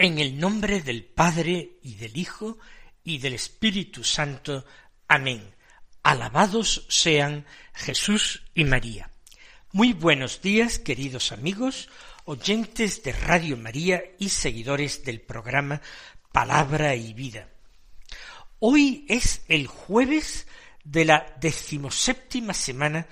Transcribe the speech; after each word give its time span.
En 0.00 0.20
el 0.20 0.38
nombre 0.38 0.80
del 0.80 1.04
Padre 1.04 1.80
y 1.82 1.96
del 1.96 2.16
Hijo 2.16 2.56
y 3.02 3.18
del 3.18 3.34
Espíritu 3.34 4.04
Santo. 4.04 4.64
Amén. 5.08 5.56
Alabados 6.04 6.86
sean 6.88 7.44
Jesús 7.74 8.44
y 8.54 8.62
María. 8.62 9.10
Muy 9.72 9.94
buenos 9.94 10.40
días, 10.40 10.78
queridos 10.78 11.32
amigos, 11.32 11.88
oyentes 12.26 13.02
de 13.02 13.10
Radio 13.10 13.56
María 13.56 14.00
y 14.20 14.28
seguidores 14.28 15.04
del 15.04 15.20
programa 15.20 15.82
Palabra 16.30 16.94
y 16.94 17.12
Vida. 17.12 17.48
Hoy 18.60 19.04
es 19.08 19.42
el 19.48 19.66
jueves 19.66 20.46
de 20.84 21.06
la 21.06 21.34
decimoséptima 21.40 22.54
semana 22.54 23.08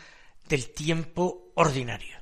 del 0.48 0.72
tiempo 0.72 1.50
ordinario. 1.56 2.16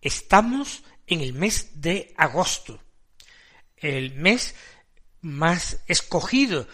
Estamos 0.00 0.82
en 1.06 1.20
el 1.20 1.34
mes 1.34 1.80
de 1.80 2.12
agosto, 2.16 2.80
el 3.76 4.14
mes 4.14 4.54
más 5.20 5.80
escogido 5.86 6.66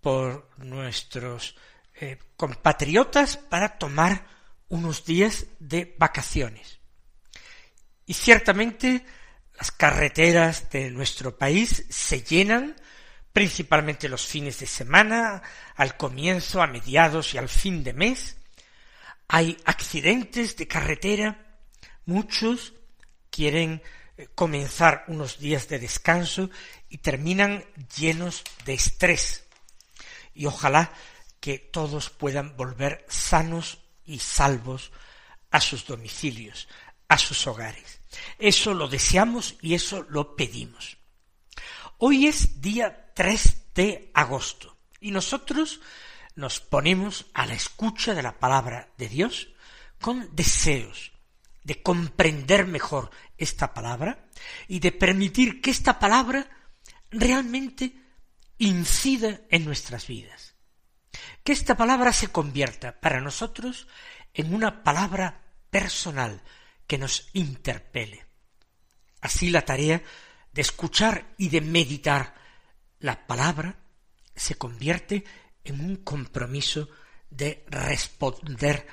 por 0.00 0.50
nuestros 0.58 1.56
eh, 1.94 2.18
compatriotas 2.36 3.36
para 3.36 3.78
tomar 3.78 4.26
unos 4.68 5.04
días 5.04 5.46
de 5.60 5.94
vacaciones. 5.98 6.80
Y 8.06 8.14
ciertamente 8.14 9.04
las 9.58 9.70
carreteras 9.70 10.70
de 10.70 10.90
nuestro 10.90 11.36
país 11.36 11.86
se 11.88 12.22
llenan 12.22 12.74
principalmente 13.32 14.08
los 14.08 14.26
fines 14.26 14.58
de 14.58 14.66
semana, 14.66 15.42
al 15.76 15.96
comienzo, 15.96 16.60
a 16.60 16.66
mediados 16.66 17.34
y 17.34 17.38
al 17.38 17.48
fin 17.48 17.82
de 17.82 17.92
mes. 17.92 18.36
Hay 19.28 19.56
accidentes 19.64 20.56
de 20.56 20.68
carretera, 20.68 21.58
muchos 22.04 22.74
quieren 23.30 23.82
comenzar 24.34 25.04
unos 25.08 25.38
días 25.38 25.68
de 25.68 25.78
descanso 25.78 26.50
y 26.88 26.98
terminan 26.98 27.64
llenos 27.96 28.44
de 28.64 28.74
estrés. 28.74 29.44
Y 30.34 30.46
ojalá 30.46 30.92
que 31.40 31.58
todos 31.58 32.10
puedan 32.10 32.56
volver 32.56 33.04
sanos 33.08 33.78
y 34.04 34.18
salvos 34.18 34.92
a 35.50 35.60
sus 35.60 35.86
domicilios, 35.86 36.68
a 37.08 37.18
sus 37.18 37.46
hogares. 37.46 38.00
Eso 38.38 38.74
lo 38.74 38.88
deseamos 38.88 39.56
y 39.60 39.74
eso 39.74 40.06
lo 40.08 40.36
pedimos. 40.36 40.96
Hoy 41.98 42.26
es 42.26 42.60
día 42.60 43.12
3 43.14 43.74
de 43.74 44.10
agosto 44.14 44.76
y 45.00 45.10
nosotros 45.10 45.80
nos 46.34 46.60
ponemos 46.60 47.26
a 47.34 47.46
la 47.46 47.54
escucha 47.54 48.14
de 48.14 48.22
la 48.22 48.38
palabra 48.38 48.88
de 48.96 49.08
Dios 49.08 49.48
con 50.00 50.34
deseos 50.34 51.12
de 51.64 51.82
comprender 51.82 52.66
mejor 52.66 53.10
esta 53.42 53.74
palabra 53.74 54.26
y 54.68 54.80
de 54.80 54.92
permitir 54.92 55.60
que 55.60 55.70
esta 55.70 55.98
palabra 55.98 56.48
realmente 57.10 57.94
incida 58.58 59.40
en 59.50 59.64
nuestras 59.64 60.06
vidas. 60.06 60.54
Que 61.44 61.52
esta 61.52 61.76
palabra 61.76 62.12
se 62.12 62.28
convierta 62.28 63.00
para 63.00 63.20
nosotros 63.20 63.88
en 64.32 64.54
una 64.54 64.82
palabra 64.82 65.42
personal 65.70 66.42
que 66.86 66.98
nos 66.98 67.28
interpele. 67.32 68.24
Así 69.20 69.50
la 69.50 69.62
tarea 69.62 70.02
de 70.52 70.62
escuchar 70.62 71.34
y 71.36 71.48
de 71.48 71.60
meditar 71.60 72.34
la 73.00 73.26
palabra 73.26 73.76
se 74.34 74.54
convierte 74.54 75.24
en 75.64 75.80
un 75.80 75.96
compromiso 75.96 76.88
de 77.30 77.64
responder 77.68 78.86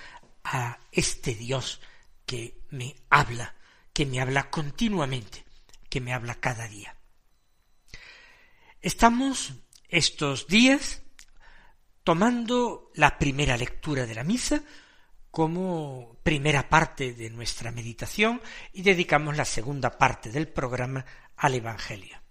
a 0.43 0.79
este 0.91 1.35
Dios 1.35 1.81
que 2.25 2.61
me 2.69 2.95
habla, 3.09 3.55
que 3.99 4.05
me 4.05 4.21
habla 4.21 4.49
continuamente, 4.49 5.43
que 5.89 5.99
me 5.99 6.13
habla 6.13 6.35
cada 6.35 6.69
día. 6.69 6.95
Estamos 8.79 9.55
estos 9.89 10.47
días 10.47 11.01
tomando 12.05 12.93
la 12.95 13.17
primera 13.19 13.57
lectura 13.57 14.05
de 14.05 14.15
la 14.15 14.23
misa 14.23 14.63
como 15.31 16.15
primera 16.23 16.69
parte 16.69 17.11
de 17.11 17.29
nuestra 17.29 17.73
meditación 17.73 18.41
y 18.71 18.83
dedicamos 18.83 19.35
la 19.35 19.43
segunda 19.43 19.97
parte 19.97 20.29
del 20.29 20.47
programa 20.47 21.05
al 21.35 21.55
Evangelio. 21.55 22.21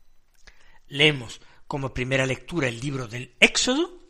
Leemos 0.86 1.42
como 1.66 1.92
primera 1.92 2.24
lectura 2.24 2.68
el 2.68 2.80
libro 2.80 3.08
del 3.08 3.36
Éxodo 3.40 4.08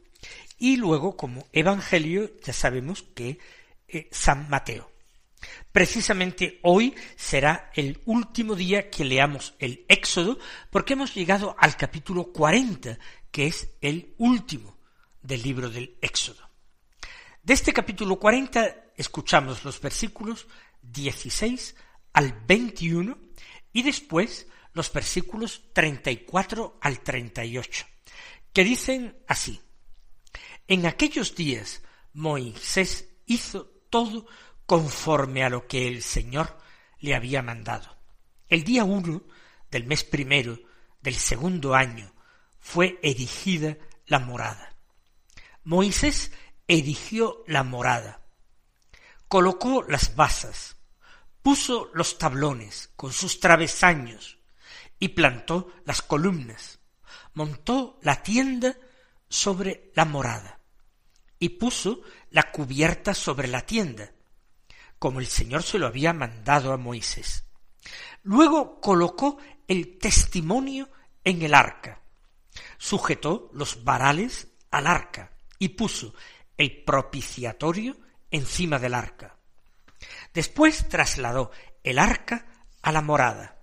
y 0.59 0.77
luego 0.77 1.17
como 1.17 1.49
Evangelio 1.53 2.31
ya 2.41 2.53
sabemos 2.53 3.03
que 3.03 3.41
eh, 3.89 4.09
San 4.13 4.49
Mateo. 4.49 4.98
Precisamente 5.73 6.59
hoy 6.63 6.95
será 7.17 7.71
el 7.75 8.01
último 8.07 8.55
día 8.55 8.91
que 8.91 9.05
leamos 9.05 9.55
el 9.59 9.85
Éxodo, 9.89 10.39
porque 10.71 10.95
hemos 10.95 11.15
llegado 11.15 11.55
al 11.59 11.77
capítulo 11.77 12.33
cuarenta, 12.33 12.99
que 13.31 13.47
es 13.47 13.69
el 13.81 14.15
último 14.19 14.79
del 15.23 15.43
libro 15.43 15.71
del 15.71 15.97
Éxodo. 16.01 16.49
De 17.43 17.55
este 17.55 17.73
capítulo 17.73 18.19
cuarenta 18.19 18.93
escuchamos 18.97 19.65
los 19.65 19.81
versículos 19.81 20.49
dieciséis 20.83 21.77
al 22.13 22.33
veintiuno 22.33 23.19
y 23.73 23.83
después 23.83 24.49
los 24.73 24.93
versículos 24.93 25.63
treinta 25.73 26.11
y 26.11 26.19
cuatro 26.19 26.79
al 26.83 27.01
treinta 27.01 27.45
y 27.45 27.59
ocho, 27.59 27.87
que 28.53 28.65
dicen 28.65 29.17
así 29.29 29.61
En 30.69 30.85
aquellos 30.85 31.35
días 31.35 31.83
Moisés 32.13 33.09
hizo 33.25 33.67
todo 33.89 34.27
conforme 34.69 35.43
a 35.45 35.49
lo 35.49 35.67
que 35.67 35.89
el 35.89 36.03
Señor 36.03 36.59
le 36.99 37.15
había 37.15 37.41
mandado. 37.41 37.97
El 38.51 38.65
día 38.65 38.85
uno 38.85 39.23
del 39.71 39.87
mes 39.87 40.05
primero 40.05 40.59
del 41.01 41.15
segundo 41.15 41.75
año 41.75 42.13
fue 42.61 43.01
erigida 43.03 43.79
la 44.05 44.19
morada. 44.19 44.75
Moisés 45.65 46.33
erigió 46.67 47.45
la 47.47 47.63
morada, 47.63 48.21
colocó 49.27 49.85
las 49.85 50.15
basas, 50.17 50.77
puso 51.41 51.91
los 51.95 52.19
tablones 52.19 52.91
con 52.95 53.11
sus 53.11 53.41
travesaños 53.41 54.39
y 54.99 55.09
plantó 55.09 55.73
las 55.87 56.03
columnas, 56.03 56.79
montó 57.33 57.99
la 58.03 58.23
tienda 58.23 58.77
sobre 59.31 59.93
la 59.95 60.05
morada 60.05 60.61
y 61.39 61.49
puso 61.49 62.03
la 62.29 62.53
cubierta 62.53 63.15
sobre 63.15 63.49
la 63.49 63.63
tienda 63.63 64.13
como 64.99 65.21
el 65.21 65.27
Señor 65.27 65.63
se 65.63 65.79
lo 65.79 65.87
había 65.87 66.13
mandado 66.13 66.73
a 66.73 66.77
Moisés. 66.77 67.45
Luego 68.23 68.81
colocó 68.81 69.39
el 69.67 69.99
testimonio 69.99 70.91
en 71.25 71.43
el 71.43 71.55
arca, 71.55 72.01
sujetó 72.79 73.51
los 73.53 73.85
varales 73.85 74.49
al 74.71 74.87
arca 74.87 75.33
y 75.59 75.71
puso 75.71 76.15
el 76.57 76.85
propiciatorio 76.85 77.97
encima 78.31 78.79
del 78.79 78.95
arca. 78.95 79.37
Después 80.35 80.89
trasladó 80.89 81.51
el 81.83 81.99
arca 81.99 82.47
a 82.83 82.93
la 82.93 83.03
morada, 83.03 83.63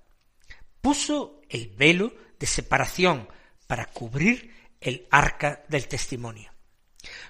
puso 0.81 1.42
el 1.50 1.68
velo 1.70 2.14
de 2.40 2.48
separación 2.48 3.28
para 3.68 3.86
cubrir 3.88 4.54
el 4.80 5.08
arca 5.10 5.64
del 5.68 5.88
testimonio, 5.88 6.52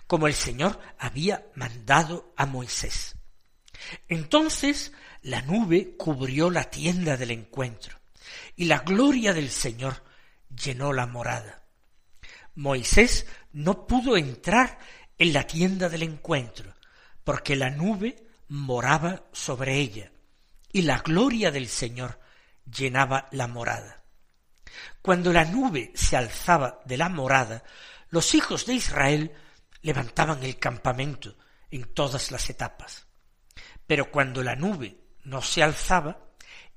como 0.07 0.27
el 0.27 0.33
Señor 0.33 0.79
había 0.99 1.47
mandado 1.55 2.33
a 2.35 2.45
Moisés. 2.45 3.15
Entonces 4.07 4.91
la 5.21 5.41
nube 5.41 5.95
cubrió 5.97 6.49
la 6.49 6.69
tienda 6.69 7.17
del 7.17 7.31
encuentro, 7.31 7.97
y 8.55 8.65
la 8.65 8.79
gloria 8.79 9.33
del 9.33 9.49
Señor 9.49 10.03
llenó 10.55 10.93
la 10.93 11.07
morada. 11.07 11.63
Moisés 12.55 13.25
no 13.51 13.87
pudo 13.87 14.17
entrar 14.17 14.79
en 15.17 15.33
la 15.33 15.47
tienda 15.47 15.89
del 15.89 16.03
encuentro, 16.03 16.73
porque 17.23 17.55
la 17.55 17.69
nube 17.69 18.27
moraba 18.47 19.23
sobre 19.31 19.77
ella, 19.77 20.11
y 20.71 20.83
la 20.83 20.99
gloria 20.99 21.51
del 21.51 21.67
Señor 21.67 22.19
llenaba 22.65 23.27
la 23.31 23.47
morada. 23.47 24.03
Cuando 25.01 25.31
la 25.31 25.45
nube 25.45 25.91
se 25.95 26.17
alzaba 26.17 26.81
de 26.85 26.97
la 26.97 27.09
morada, 27.09 27.63
los 28.09 28.33
hijos 28.35 28.65
de 28.65 28.73
Israel 28.73 29.31
levantaban 29.81 30.43
el 30.43 30.57
campamento 30.57 31.35
en 31.71 31.93
todas 31.93 32.31
las 32.31 32.49
etapas. 32.49 33.04
Pero 33.87 34.11
cuando 34.11 34.43
la 34.43 34.55
nube 34.55 34.97
no 35.23 35.41
se 35.41 35.63
alzaba, 35.63 36.19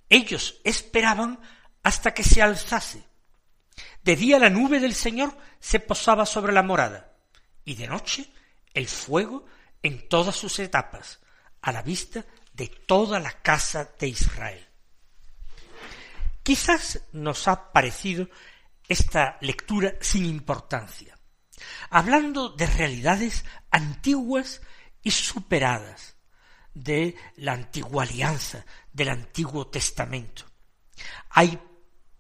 ellos 0.09 0.61
esperaban 0.65 1.41
hasta 1.83 2.13
que 2.13 2.23
se 2.23 2.43
alzase. 2.43 3.03
De 4.03 4.17
día 4.17 4.39
la 4.39 4.51
nube 4.51 4.81
del 4.81 4.95
Señor 4.95 5.37
se 5.61 5.81
posaba 5.81 6.27
sobre 6.27 6.53
la 6.53 6.63
morada, 6.63 7.13
y 7.65 7.75
de 7.75 7.87
noche 7.87 8.33
el 8.75 8.89
fuego 8.89 9.45
en 9.83 10.09
todas 10.09 10.37
sus 10.37 10.59
etapas, 10.59 11.21
a 11.63 11.73
la 11.73 11.83
vista 11.83 12.25
de 12.53 12.69
toda 12.69 13.21
la 13.21 13.33
casa 13.33 13.91
de 13.99 14.09
Israel. 14.09 14.67
Quizás 16.43 17.03
nos 17.13 17.47
ha 17.49 17.73
parecido 17.73 18.29
esta 18.89 19.37
lectura 19.41 19.95
sin 20.01 20.25
importancia, 20.25 21.19
hablando 21.91 22.49
de 22.51 22.67
realidades 22.67 23.45
antiguas 23.71 24.63
y 25.03 25.11
superadas, 25.11 26.17
de 26.85 27.17
la 27.37 27.53
antigua 27.53 28.05
alianza, 28.05 28.65
del 28.93 29.09
Antiguo 29.09 29.67
Testamento. 29.67 30.45
Hay 31.31 31.59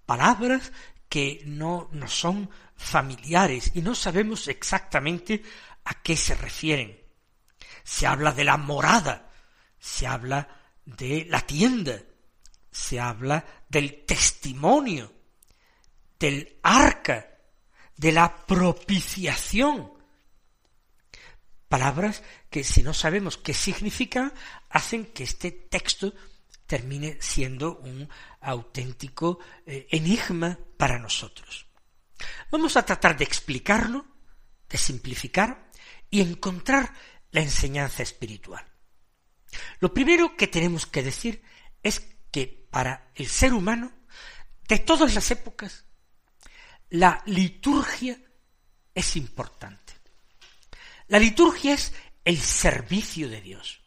palabras 0.04 0.72
que 1.08 1.42
no 1.46 1.88
nos 1.92 2.12
son 2.12 2.50
familiares 2.76 3.72
y 3.74 3.82
no 3.82 3.94
sabemos 3.94 4.48
exactamente 4.48 5.42
a 5.84 6.02
qué 6.02 6.16
se 6.16 6.34
refieren. 6.34 7.00
Se 7.84 8.06
habla 8.06 8.32
de 8.32 8.44
la 8.44 8.56
morada, 8.56 9.30
se 9.78 10.06
habla 10.06 10.48
de 10.84 11.26
la 11.28 11.40
tienda, 11.40 12.00
se 12.70 13.00
habla 13.00 13.44
del 13.68 14.04
testimonio, 14.04 15.12
del 16.18 16.58
arca, 16.62 17.26
de 17.96 18.12
la 18.12 18.46
propiciación. 18.46 19.97
Palabras 21.68 22.22
que 22.50 22.64
si 22.64 22.82
no 22.82 22.94
sabemos 22.94 23.36
qué 23.36 23.52
significan, 23.52 24.32
hacen 24.70 25.06
que 25.06 25.24
este 25.24 25.50
texto 25.50 26.14
termine 26.66 27.18
siendo 27.20 27.78
un 27.78 28.08
auténtico 28.40 29.38
eh, 29.66 29.86
enigma 29.90 30.58
para 30.76 30.98
nosotros. 30.98 31.66
Vamos 32.50 32.76
a 32.76 32.84
tratar 32.84 33.16
de 33.16 33.24
explicarlo, 33.24 34.06
de 34.68 34.78
simplificar 34.78 35.70
y 36.10 36.20
encontrar 36.20 36.92
la 37.30 37.40
enseñanza 37.40 38.02
espiritual. 38.02 38.64
Lo 39.80 39.92
primero 39.92 40.36
que 40.36 40.46
tenemos 40.46 40.86
que 40.86 41.02
decir 41.02 41.42
es 41.82 42.00
que 42.30 42.68
para 42.70 43.10
el 43.14 43.28
ser 43.28 43.52
humano, 43.52 43.92
de 44.68 44.78
todas 44.78 45.14
las 45.14 45.30
épocas, 45.30 45.84
la 46.90 47.22
liturgia 47.26 48.18
es 48.94 49.16
importante. 49.16 49.87
La 51.08 51.18
liturgia 51.18 51.74
es 51.74 51.92
el 52.24 52.38
servicio 52.38 53.28
de 53.28 53.40
Dios. 53.40 53.80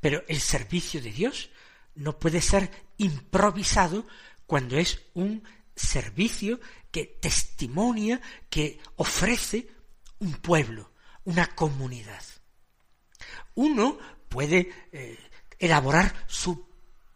Pero 0.00 0.24
el 0.28 0.40
servicio 0.40 1.00
de 1.00 1.10
Dios 1.10 1.50
no 1.94 2.18
puede 2.18 2.40
ser 2.40 2.70
improvisado 2.98 4.06
cuando 4.46 4.76
es 4.76 5.00
un 5.14 5.42
servicio 5.74 6.60
que 6.90 7.04
testimonia, 7.20 8.20
que 8.48 8.80
ofrece 8.96 9.68
un 10.18 10.32
pueblo, 10.34 10.92
una 11.24 11.46
comunidad. 11.46 12.22
Uno 13.54 13.98
puede 14.28 14.72
eh, 14.92 15.18
elaborar 15.58 16.24
su 16.26 16.66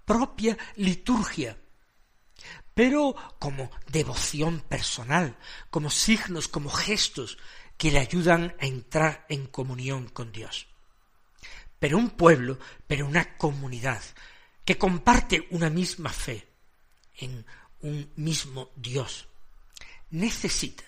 propia 0.04 0.56
liturgia, 0.76 1.56
pero 2.74 3.14
como 3.38 3.70
devoción 3.90 4.60
personal, 4.60 5.36
como 5.70 5.90
signos, 5.90 6.48
como 6.48 6.70
gestos 6.70 7.38
que 7.78 7.92
le 7.92 8.00
ayudan 8.00 8.54
a 8.60 8.66
entrar 8.66 9.24
en 9.28 9.46
comunión 9.46 10.08
con 10.08 10.32
Dios. 10.32 10.66
Pero 11.78 11.96
un 11.96 12.10
pueblo, 12.10 12.58
pero 12.86 13.06
una 13.06 13.36
comunidad 13.38 14.02
que 14.64 14.76
comparte 14.76 15.46
una 15.50 15.70
misma 15.70 16.10
fe 16.10 16.46
en 17.18 17.46
un 17.80 18.12
mismo 18.16 18.70
Dios, 18.74 19.28
necesita 20.10 20.84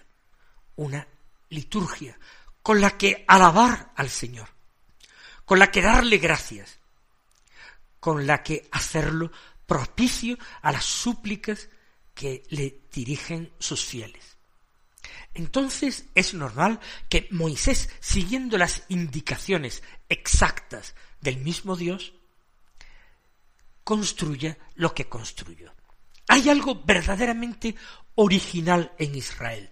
una 0.77 1.07
liturgia 1.51 2.19
con 2.61 2.81
la 2.81 2.99
que 2.99 3.25
alabar 3.29 3.93
al 3.95 4.11
Señor, 4.11 4.49
con 5.45 5.61
la 5.61 5.71
que 5.71 5.83
darle 5.83 6.19
gracias, 6.19 6.79
con 8.01 8.27
la 8.27 8.43
que 8.43 8.69
hacerlo 8.73 9.31
propicio 9.65 10.37
a 10.63 10.73
las 10.73 10.85
súplicas 10.85 11.69
que 12.15 12.43
le 12.49 12.81
dirigen 12.93 13.53
sus 13.61 13.85
fieles. 13.85 14.40
Entonces 15.34 16.06
es 16.14 16.34
normal 16.34 16.81
que 17.08 17.28
Moisés, 17.31 17.90
siguiendo 18.00 18.58
las 18.58 18.84
indicaciones 18.88 19.82
exactas 20.08 20.94
del 21.20 21.38
mismo 21.38 21.76
Dios, 21.76 22.12
construya 23.84 24.58
lo 24.75 24.94
que 24.94 25.08
construyó. 25.08 25.72
Hay 26.28 26.49
algo 26.49 26.82
verdaderamente 26.84 27.75
original 28.14 28.93
en 28.99 29.14
Israel. 29.14 29.70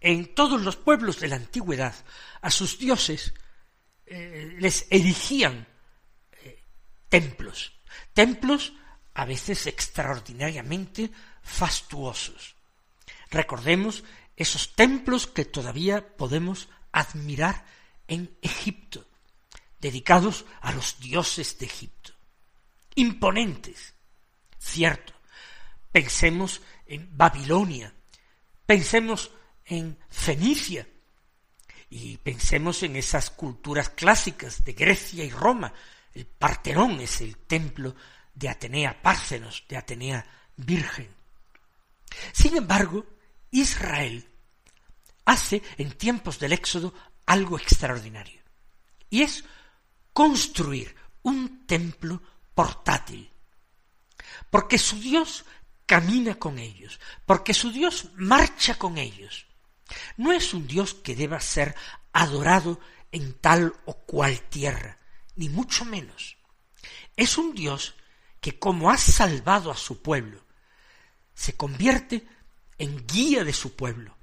En 0.00 0.34
todos 0.34 0.60
los 0.60 0.76
pueblos 0.76 1.20
de 1.20 1.28
la 1.28 1.36
antigüedad, 1.36 1.94
a 2.40 2.50
sus 2.50 2.78
dioses 2.78 3.34
eh, 4.06 4.56
les 4.58 4.86
erigían 4.90 5.66
templos, 7.08 7.72
templos 8.12 8.72
a 9.14 9.24
veces 9.24 9.66
extraordinariamente 9.66 11.10
fastuosos. 11.42 12.54
Recordemos 13.30 14.04
esos 14.38 14.76
templos 14.76 15.26
que 15.26 15.44
todavía 15.44 16.16
podemos 16.16 16.68
admirar 16.92 17.66
en 18.06 18.38
Egipto, 18.40 19.04
dedicados 19.80 20.46
a 20.60 20.70
los 20.72 21.00
dioses 21.00 21.58
de 21.58 21.66
Egipto. 21.66 22.12
Imponentes, 22.94 23.94
cierto. 24.58 25.12
Pensemos 25.90 26.62
en 26.86 27.08
Babilonia, 27.16 27.92
pensemos 28.64 29.32
en 29.64 29.98
Fenicia, 30.08 30.86
y 31.90 32.18
pensemos 32.18 32.82
en 32.84 32.94
esas 32.94 33.30
culturas 33.30 33.90
clásicas 33.90 34.64
de 34.64 34.72
Grecia 34.72 35.24
y 35.24 35.30
Roma, 35.30 35.72
el 36.14 36.26
Partenón 36.26 37.00
es 37.00 37.20
el 37.22 37.38
templo 37.38 37.96
de 38.34 38.48
Atenea 38.48 39.02
Párcenos, 39.02 39.64
de 39.68 39.76
Atenea 39.76 40.24
Virgen. 40.56 41.08
Sin 42.32 42.56
embargo, 42.56 43.04
Israel 43.50 44.28
hace 45.24 45.62
en 45.76 45.92
tiempos 45.92 46.38
del 46.38 46.52
Éxodo 46.52 46.94
algo 47.26 47.58
extraordinario, 47.58 48.40
y 49.10 49.22
es 49.22 49.44
construir 50.12 50.94
un 51.22 51.66
templo 51.66 52.22
portátil, 52.54 53.30
porque 54.50 54.78
su 54.78 54.98
Dios 54.98 55.44
camina 55.86 56.34
con 56.34 56.58
ellos, 56.58 57.00
porque 57.26 57.54
su 57.54 57.70
Dios 57.70 58.08
marcha 58.14 58.76
con 58.76 58.98
ellos. 58.98 59.46
No 60.16 60.32
es 60.32 60.52
un 60.52 60.66
Dios 60.66 60.94
que 60.94 61.16
deba 61.16 61.40
ser 61.40 61.74
adorado 62.12 62.80
en 63.12 63.34
tal 63.34 63.74
o 63.86 63.94
cual 63.94 64.40
tierra, 64.48 64.98
ni 65.36 65.48
mucho 65.48 65.84
menos. 65.84 66.36
Es 67.16 67.38
un 67.38 67.54
Dios 67.54 67.94
que 68.40 68.58
como 68.58 68.90
ha 68.90 68.98
salvado 68.98 69.70
a 69.70 69.76
su 69.76 70.02
pueblo, 70.02 70.44
se 71.34 71.56
convierte 71.56 72.26
en 72.78 73.06
guía 73.06 73.44
de 73.44 73.52
su 73.52 73.74
pueblo, 73.74 74.16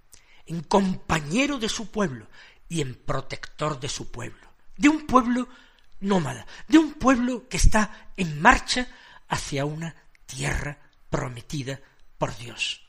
en 0.45 0.61
compañero 0.61 1.57
de 1.57 1.69
su 1.69 1.91
pueblo 1.91 2.27
y 2.69 2.81
en 2.81 2.95
protector 2.95 3.79
de 3.79 3.89
su 3.89 4.11
pueblo, 4.11 4.47
de 4.77 4.89
un 4.89 5.05
pueblo 5.05 5.47
nómada, 5.99 6.45
de 6.67 6.77
un 6.77 6.93
pueblo 6.93 7.47
que 7.47 7.57
está 7.57 8.11
en 8.17 8.41
marcha 8.41 8.87
hacia 9.27 9.65
una 9.65 9.95
tierra 10.25 10.79
prometida 11.09 11.79
por 12.17 12.35
Dios. 12.37 12.81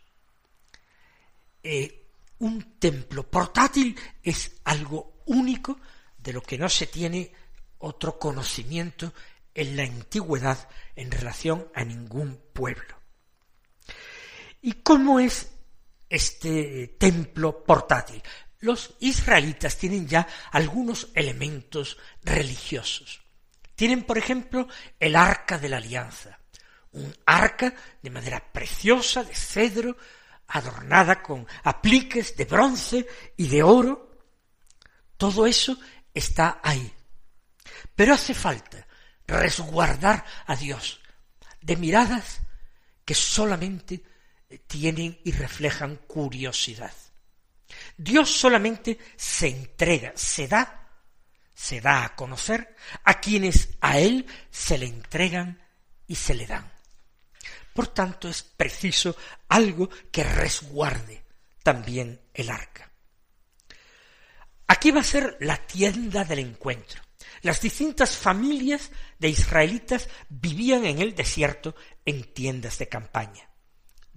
Eh, 1.63 2.07
un 2.39 2.79
templo 2.79 3.29
portátil 3.29 3.97
es 4.23 4.53
algo 4.65 5.23
único 5.27 5.81
de 6.19 6.33
lo 6.33 6.43
que 6.43 6.59
no 6.59 6.69
se 6.69 6.87
tiene 6.87 7.33
otro 7.79 8.19
conocimiento 8.19 9.13
en 9.55 9.77
la 9.77 9.85
antigüedad 9.85 10.69
en 10.95 11.11
relación 11.11 11.67
a 11.75 11.85
ningún 11.85 12.41
pueblo. 12.53 12.95
¿Y 14.61 14.73
cómo 14.73 15.19
es 15.19 15.51
este 16.09 16.97
templo 16.99 17.65
portátil? 17.65 18.23
Los 18.61 18.95
israelitas 19.01 19.77
tienen 19.77 20.09
ya 20.09 20.27
algunos 20.51 21.09
elementos 21.15 21.99
religiosos. 22.23 23.21
Tienen, 23.75 24.05
por 24.05 24.17
ejemplo, 24.17 24.69
el 24.99 25.17
arca 25.17 25.59
de 25.59 25.69
la 25.69 25.77
alianza, 25.77 26.39
un 26.93 27.15
arca 27.27 27.75
de 28.03 28.11
madera 28.11 28.53
preciosa, 28.53 29.23
de 29.23 29.35
cedro, 29.35 29.97
adornada 30.49 31.23
con 31.23 31.47
apliques 31.65 32.37
de 32.37 32.45
bronce 32.47 33.07
y 33.37 33.49
de 33.49 33.63
oro. 33.63 34.11
Todo 35.17 35.47
eso 35.47 35.79
está 36.15 36.61
ahí. 36.63 36.91
Pero 37.95 38.15
hace 38.15 38.33
falta 38.35 38.87
resguardar 39.27 40.25
a 40.47 40.57
Dios, 40.57 41.01
de 41.61 41.77
miradas 41.77 42.41
que 43.05 43.15
solamente 43.15 44.03
tienen 44.67 45.21
y 45.25 45.33
reflejan 45.33 45.97
curiosidad. 46.07 46.93
Dios 47.97 48.31
solamente 48.31 48.99
se 49.17 49.49
entrega, 49.49 50.13
se 50.15 50.47
da, 50.47 50.89
se 51.55 51.81
da 51.81 52.05
a 52.05 52.15
conocer 52.15 52.77
a 53.05 53.21
quienes 53.21 53.71
a 53.81 53.99
Él 53.99 54.27
se 54.51 54.79
le 54.79 54.87
entregan 54.87 55.61
y 56.07 56.15
se 56.15 56.35
le 56.35 56.47
dan. 56.47 56.71
Por 57.75 57.89
tanto, 57.89 58.29
es 58.29 58.43
preciso 58.43 59.17
algo 59.49 59.91
que 60.11 60.25
resguarde 60.25 61.25
también 61.63 62.21
el 62.33 62.51
arca. 62.51 62.91
Aquí 64.69 64.91
va 64.91 65.01
a 65.01 65.05
ser 65.05 65.37
la 65.41 65.57
tienda 65.59 66.25
del 66.25 66.41
encuentro. 66.41 67.03
Las 67.43 67.61
distintas 67.61 68.17
familias 68.17 68.91
de 69.19 69.29
israelitas 69.29 70.09
vivían 70.29 70.85
en 70.87 71.01
el 71.01 71.15
desierto 71.15 71.77
en 72.05 72.33
tiendas 72.33 72.79
de 72.79 72.89
campaña. 72.89 73.46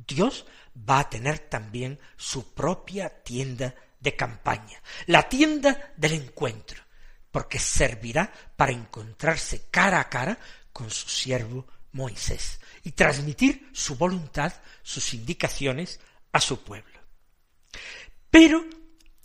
Dios 0.09 0.45
va 0.77 0.99
a 0.99 1.09
tener 1.09 1.39
también 1.39 1.99
su 2.17 2.53
propia 2.53 3.09
tienda 3.23 3.75
de 3.99 4.15
campaña, 4.15 4.81
la 5.07 5.27
tienda 5.27 5.93
del 5.97 6.13
encuentro, 6.13 6.81
porque 7.31 7.59
servirá 7.59 8.31
para 8.55 8.71
encontrarse 8.71 9.69
cara 9.69 9.99
a 9.99 10.09
cara 10.09 10.37
con 10.73 10.89
su 10.89 11.09
siervo 11.09 11.67
Moisés 11.91 12.59
y 12.83 12.91
transmitir 12.91 13.69
su 13.73 13.95
voluntad, 13.95 14.53
sus 14.83 15.13
indicaciones 15.13 15.99
a 16.31 16.39
su 16.39 16.63
pueblo. 16.63 16.99
Pero 18.29 18.65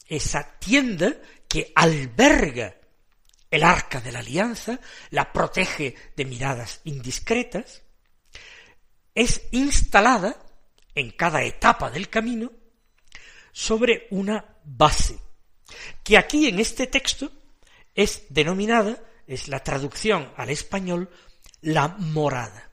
esa 0.06 0.58
tienda 0.58 1.14
que 1.48 1.72
alberga 1.74 2.76
el 3.50 3.62
arca 3.62 4.00
de 4.00 4.10
la 4.10 4.18
alianza, 4.18 4.80
la 5.10 5.32
protege 5.32 5.94
de 6.16 6.24
miradas 6.24 6.80
indiscretas, 6.84 7.82
es 9.14 9.42
instalada 9.52 10.43
en 10.94 11.10
cada 11.12 11.42
etapa 11.42 11.90
del 11.90 12.08
camino 12.08 12.52
sobre 13.52 14.06
una 14.10 14.44
base, 14.64 15.18
que 16.02 16.18
aquí 16.18 16.48
en 16.48 16.58
este 16.58 16.86
texto 16.86 17.30
es 17.94 18.26
denominada, 18.28 18.98
es 19.26 19.48
la 19.48 19.62
traducción 19.62 20.32
al 20.36 20.50
español, 20.50 21.10
la 21.62 21.88
morada. 21.88 22.70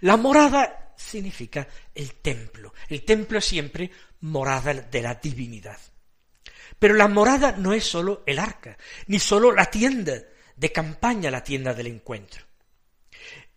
La 0.00 0.16
morada 0.16 0.94
significa 0.96 1.68
el 1.94 2.14
templo. 2.14 2.72
El 2.88 3.04
templo 3.04 3.38
es 3.38 3.44
siempre 3.44 3.90
morada 4.20 4.72
de 4.74 5.02
la 5.02 5.14
divinidad. 5.14 5.78
Pero 6.78 6.94
la 6.94 7.08
morada 7.08 7.52
no 7.52 7.72
es 7.72 7.84
sólo 7.84 8.22
el 8.26 8.38
arca, 8.38 8.76
ni 9.06 9.18
sólo 9.18 9.52
la 9.52 9.70
tienda 9.70 10.14
de 10.56 10.72
campaña, 10.72 11.30
la 11.30 11.44
tienda 11.44 11.74
del 11.74 11.86
encuentro. 11.88 12.44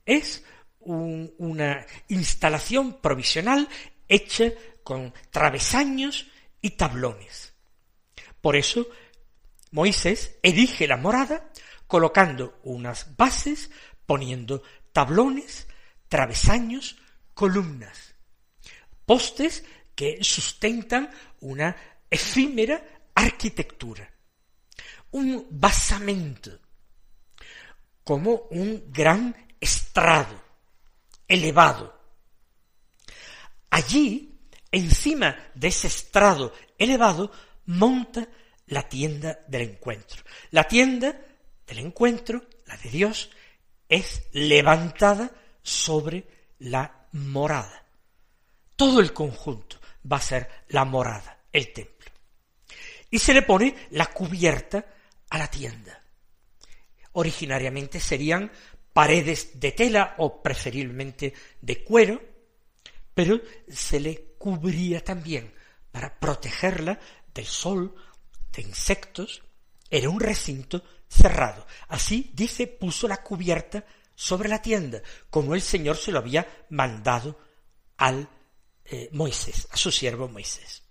Es 0.06 0.44
una 0.82 1.86
instalación 2.08 3.02
provisional 3.02 3.68
hecha 4.08 4.52
con 4.84 5.14
travesaños 5.30 6.28
y 6.62 6.72
tablones. 6.72 7.54
Por 8.42 8.56
eso 8.56 8.88
Moisés 9.72 10.38
erige 10.42 10.88
la 10.88 10.98
morada 10.98 11.52
colocando 11.86 12.60
unas 12.64 13.16
bases, 13.16 13.70
poniendo 14.06 14.64
tablones, 14.92 15.68
travesaños, 16.08 16.98
columnas, 17.34 18.16
postes 19.06 19.64
que 19.96 20.20
sustentan 20.22 21.10
una 21.42 21.76
efímera 22.10 22.84
arquitectura, 23.14 24.10
un 25.12 25.46
basamento, 25.52 26.60
como 28.04 28.48
un 28.52 28.86
gran 28.92 29.36
estrado 29.60 30.49
elevado. 31.30 31.98
Allí, 33.70 34.38
encima 34.72 35.38
de 35.56 35.70
ese 35.70 35.88
estrado 35.88 36.54
elevado, 36.78 37.32
monta 37.68 38.28
la 38.68 38.84
tienda 38.90 39.40
del 39.48 39.62
encuentro. 39.62 40.24
La 40.52 40.66
tienda 40.66 41.18
del 41.66 41.80
encuentro, 41.80 42.44
la 42.66 42.76
de 42.76 42.90
Dios, 42.90 43.30
es 43.88 44.24
levantada 44.34 45.32
sobre 45.64 46.28
la 46.60 47.08
morada. 47.14 47.86
Todo 48.76 49.00
el 49.00 49.14
conjunto 49.14 49.78
va 50.12 50.18
a 50.18 50.22
ser 50.22 50.50
la 50.68 50.84
morada, 50.84 51.40
el 51.54 51.72
templo 51.72 52.00
y 53.12 53.20
se 53.20 53.34
le 53.34 53.42
pone 53.42 53.76
la 53.92 54.08
cubierta 54.08 54.86
a 55.30 55.38
la 55.38 55.48
tienda. 55.50 56.02
Originariamente 57.14 58.00
serían 58.00 58.52
paredes 59.00 59.58
de 59.58 59.72
tela 59.72 60.16
o 60.18 60.44
preferiblemente 60.44 61.32
de 61.62 61.86
cuero, 61.86 62.22
pero 63.14 63.40
se 63.70 63.98
le 63.98 64.36
cubría 64.38 65.02
también 65.02 65.54
para 65.90 66.20
protegerla 66.20 67.00
del 67.34 67.46
sol, 67.46 67.96
de 68.52 68.62
insectos. 68.62 69.42
Era 69.90 70.10
un 70.10 70.20
recinto 70.20 70.84
cerrado. 71.08 71.66
Así, 71.88 72.32
dice, 72.34 72.68
puso 72.68 73.08
la 73.08 73.24
cubierta 73.24 73.86
sobre 74.14 74.50
la 74.50 74.62
tienda, 74.62 75.02
como 75.30 75.56
el 75.56 75.62
Señor 75.62 75.96
se 75.96 76.12
lo 76.12 76.20
había 76.20 76.66
mandado 76.70 77.40
al 77.96 78.28
eh, 78.84 79.08
Moisés, 79.14 79.70
a 79.72 79.78
su 79.78 79.94
siervo 79.94 80.28
Moisés. 80.28 80.84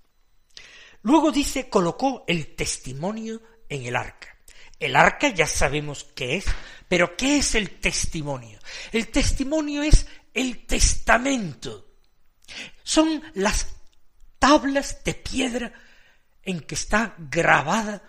Luego 1.03 1.31
dice, 1.31 1.69
colocó 1.69 2.25
el 2.27 2.57
testimonio 2.57 3.43
en 3.69 3.85
el 3.85 3.97
arca. 3.97 4.38
El 4.79 4.97
arca 4.97 5.29
ya 5.29 5.47
sabemos 5.47 6.05
qué 6.15 6.37
es, 6.37 6.45
pero 6.89 7.17
¿qué 7.17 7.39
es 7.39 7.55
el 7.55 7.81
testimonio? 7.81 8.59
El 8.93 9.09
testimonio 9.09 9.83
es 9.83 10.07
el 10.33 10.67
testamento. 10.67 11.87
Son 12.83 13.23
las 13.35 13.67
tablas 14.39 15.03
de 15.05 15.15
piedra 15.15 15.73
en 16.43 16.61
que 16.61 16.75
está 16.75 17.15
grabada 17.19 18.03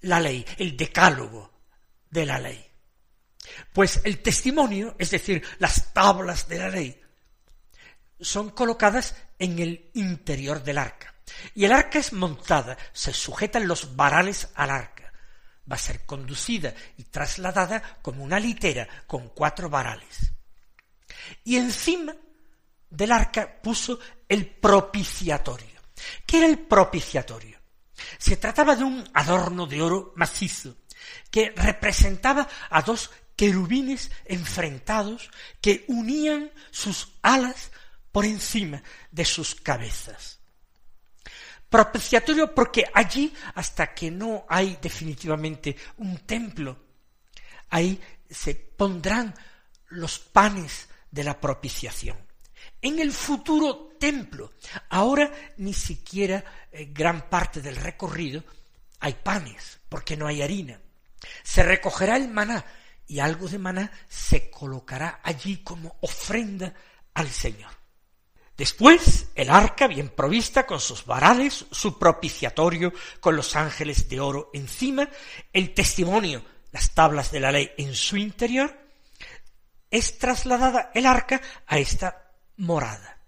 la 0.00 0.20
ley, 0.20 0.44
el 0.58 0.76
decálogo 0.76 1.52
de 2.10 2.26
la 2.26 2.38
ley. 2.38 2.66
Pues 3.72 4.00
el 4.04 4.20
testimonio, 4.20 4.94
es 4.98 5.10
decir, 5.10 5.42
las 5.58 5.92
tablas 5.92 6.48
de 6.48 6.58
la 6.58 6.68
ley, 6.68 7.00
son 8.20 8.50
colocadas 8.50 9.16
en 9.38 9.58
el 9.58 9.90
interior 9.94 10.62
del 10.62 10.78
arca. 10.78 11.14
Y 11.54 11.64
el 11.64 11.72
arca 11.72 11.98
es 11.98 12.12
montada, 12.12 12.76
se 12.92 13.12
sujetan 13.12 13.66
los 13.66 13.96
varales 13.96 14.48
al 14.54 14.70
arca. 14.70 15.01
Va 15.70 15.76
a 15.76 15.78
ser 15.78 16.04
conducida 16.04 16.74
y 16.96 17.04
trasladada 17.04 17.82
como 18.02 18.24
una 18.24 18.40
litera 18.40 18.88
con 19.06 19.28
cuatro 19.28 19.70
varales. 19.70 20.32
Y 21.44 21.56
encima 21.56 22.14
del 22.90 23.12
arca 23.12 23.60
puso 23.62 23.98
el 24.28 24.46
propiciatorio. 24.46 25.80
¿Qué 26.26 26.38
era 26.38 26.46
el 26.46 26.58
propiciatorio? 26.58 27.58
Se 28.18 28.36
trataba 28.36 28.74
de 28.74 28.84
un 28.84 29.08
adorno 29.14 29.66
de 29.66 29.80
oro 29.80 30.12
macizo 30.16 30.76
que 31.30 31.52
representaba 31.54 32.48
a 32.70 32.82
dos 32.82 33.10
querubines 33.36 34.10
enfrentados 34.24 35.30
que 35.60 35.84
unían 35.88 36.50
sus 36.70 37.12
alas 37.22 37.70
por 38.10 38.24
encima 38.24 38.82
de 39.10 39.24
sus 39.24 39.54
cabezas 39.54 40.41
propiciatorio 41.72 42.54
porque 42.54 42.84
allí, 42.94 43.34
hasta 43.54 43.92
que 43.94 44.10
no 44.10 44.44
hay 44.48 44.78
definitivamente 44.80 45.74
un 45.96 46.18
templo, 46.18 46.78
ahí 47.70 47.98
se 48.30 48.54
pondrán 48.54 49.34
los 49.88 50.18
panes 50.18 50.88
de 51.10 51.24
la 51.24 51.40
propiciación. 51.40 52.16
En 52.80 53.00
el 53.00 53.12
futuro 53.12 53.96
templo, 53.98 54.52
ahora 54.90 55.32
ni 55.56 55.72
siquiera 55.72 56.44
eh, 56.70 56.90
gran 56.92 57.28
parte 57.28 57.60
del 57.60 57.76
recorrido 57.76 58.44
hay 59.00 59.14
panes, 59.14 59.80
porque 59.88 60.16
no 60.16 60.26
hay 60.26 60.42
harina. 60.42 60.80
Se 61.42 61.62
recogerá 61.62 62.16
el 62.16 62.28
maná 62.28 62.64
y 63.06 63.18
algo 63.18 63.48
de 63.48 63.58
maná 63.58 63.90
se 64.08 64.50
colocará 64.50 65.20
allí 65.24 65.58
como 65.58 65.96
ofrenda 66.00 66.72
al 67.14 67.28
Señor. 67.28 67.81
Después, 68.56 69.28
el 69.34 69.50
arca 69.50 69.86
bien 69.86 70.10
provista 70.10 70.66
con 70.66 70.78
sus 70.78 71.06
varales, 71.06 71.64
su 71.70 71.98
propiciatorio 71.98 72.92
con 73.20 73.34
los 73.34 73.56
ángeles 73.56 74.08
de 74.08 74.20
oro 74.20 74.50
encima, 74.52 75.08
el 75.52 75.72
testimonio, 75.72 76.44
las 76.70 76.92
tablas 76.92 77.32
de 77.32 77.40
la 77.40 77.52
ley 77.52 77.70
en 77.78 77.94
su 77.94 78.16
interior, 78.16 78.78
es 79.90 80.18
trasladada 80.18 80.90
el 80.94 81.06
arca 81.06 81.40
a 81.66 81.78
esta 81.78 82.30
morada. 82.56 83.18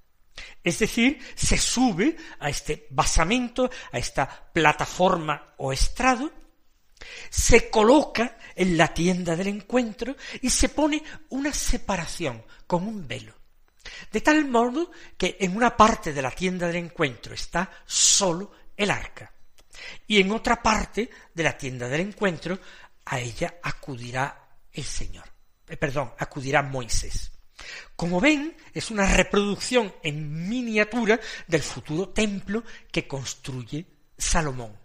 Es 0.62 0.78
decir, 0.78 1.18
se 1.34 1.58
sube 1.58 2.16
a 2.38 2.48
este 2.48 2.86
basamento, 2.90 3.70
a 3.92 3.98
esta 3.98 4.26
plataforma 4.52 5.54
o 5.58 5.72
estrado, 5.72 6.32
se 7.28 7.70
coloca 7.70 8.38
en 8.54 8.76
la 8.76 8.88
tienda 8.94 9.36
del 9.36 9.48
encuentro 9.48 10.16
y 10.40 10.50
se 10.50 10.70
pone 10.70 11.02
una 11.30 11.52
separación 11.52 12.44
con 12.66 12.86
un 12.86 13.06
velo. 13.06 13.43
De 14.10 14.20
tal 14.20 14.46
modo 14.46 14.90
que 15.16 15.36
en 15.40 15.56
una 15.56 15.76
parte 15.76 16.12
de 16.12 16.22
la 16.22 16.30
tienda 16.30 16.66
del 16.66 16.76
encuentro 16.76 17.34
está 17.34 17.70
solo 17.84 18.52
el 18.76 18.90
arca, 18.90 19.32
y 20.06 20.20
en 20.20 20.30
otra 20.32 20.62
parte 20.62 21.10
de 21.32 21.42
la 21.42 21.56
tienda 21.56 21.88
del 21.88 22.00
encuentro 22.00 22.58
a 23.04 23.20
ella 23.20 23.56
acudirá 23.62 24.48
el 24.72 24.84
Señor, 24.84 25.24
eh, 25.68 25.76
perdón, 25.76 26.12
acudirá 26.18 26.62
Moisés. 26.62 27.30
Como 27.96 28.20
ven, 28.20 28.56
es 28.72 28.90
una 28.90 29.06
reproducción 29.06 29.94
en 30.02 30.48
miniatura 30.48 31.20
del 31.46 31.62
futuro 31.62 32.08
templo 32.08 32.64
que 32.90 33.06
construye 33.06 33.86
Salomón. 34.18 34.76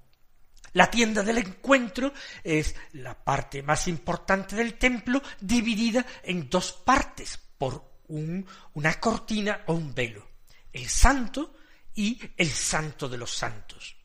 La 0.74 0.90
tienda 0.90 1.24
del 1.24 1.40
encuentro 1.40 2.14
es 2.44 2.76
la 2.94 3.16
parte 3.16 3.64
más 3.64 3.88
importante 3.88 4.56
del 4.56 4.76
templo 4.76 5.22
dividida 5.40 6.06
en 6.24 6.50
dos 6.50 6.74
partes 6.74 7.40
por 7.58 7.89
una 8.10 9.00
cortina 9.00 9.64
o 9.68 9.74
un 9.74 9.94
velo. 9.94 10.28
El 10.72 10.88
santo 10.88 11.56
y 11.96 12.20
el 12.38 12.50
santo 12.50 13.08
de 13.08 13.18
los 13.18 13.32
santos. 13.32 13.96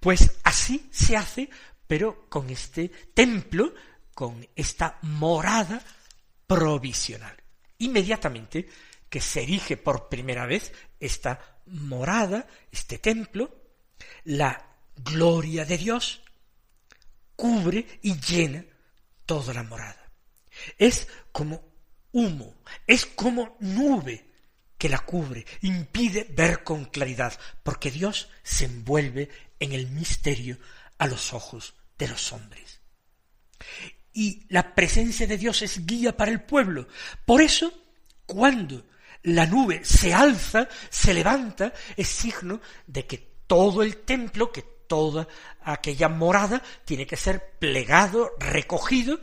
Pues 0.00 0.38
así 0.44 0.88
se 0.92 1.16
hace, 1.16 1.48
pero 1.86 2.28
con 2.28 2.50
este 2.50 2.88
templo, 2.88 3.74
con 4.14 4.46
esta 4.54 4.98
morada 5.02 5.82
provisional. 6.46 7.36
Inmediatamente 7.78 8.68
que 9.08 9.20
se 9.20 9.42
erige 9.42 9.76
por 9.76 10.08
primera 10.08 10.46
vez 10.46 10.72
esta 10.98 11.60
morada, 11.66 12.46
este 12.70 12.98
templo, 12.98 13.54
la 14.24 14.76
gloria 14.96 15.64
de 15.64 15.78
Dios 15.78 16.22
cubre 17.36 18.00
y 18.02 18.18
llena 18.18 18.64
toda 19.26 19.54
la 19.54 19.62
morada. 19.62 20.10
Es 20.78 21.08
como 21.32 21.73
humo, 22.14 22.54
es 22.86 23.04
como 23.04 23.56
nube 23.60 24.24
que 24.78 24.88
la 24.88 25.00
cubre, 25.00 25.44
impide 25.62 26.26
ver 26.30 26.64
con 26.64 26.86
claridad, 26.86 27.38
porque 27.62 27.90
Dios 27.90 28.28
se 28.42 28.64
envuelve 28.64 29.28
en 29.60 29.72
el 29.72 29.88
misterio 29.88 30.58
a 30.98 31.06
los 31.06 31.32
ojos 31.32 31.74
de 31.98 32.08
los 32.08 32.32
hombres. 32.32 32.80
Y 34.12 34.46
la 34.48 34.74
presencia 34.74 35.26
de 35.26 35.36
Dios 35.36 35.62
es 35.62 35.84
guía 35.84 36.16
para 36.16 36.30
el 36.30 36.42
pueblo. 36.42 36.86
Por 37.26 37.42
eso, 37.42 37.72
cuando 38.26 38.86
la 39.24 39.46
nube 39.46 39.84
se 39.84 40.14
alza, 40.14 40.68
se 40.90 41.14
levanta, 41.14 41.72
es 41.96 42.08
signo 42.08 42.60
de 42.86 43.06
que 43.06 43.18
todo 43.46 43.82
el 43.82 43.98
templo, 43.98 44.52
que 44.52 44.62
toda 44.86 45.26
aquella 45.62 46.08
morada 46.08 46.62
tiene 46.84 47.06
que 47.06 47.16
ser 47.16 47.54
plegado, 47.58 48.32
recogido, 48.38 49.18